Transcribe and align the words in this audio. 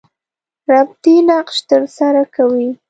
ربطي 0.71 1.15
نقش 1.29 1.57
تر 1.69 1.81
سره 1.97 2.23
کوي. 2.35 2.69